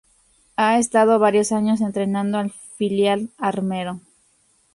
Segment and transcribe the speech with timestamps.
[0.55, 4.01] Ha estado varios años entrenando al filial armero.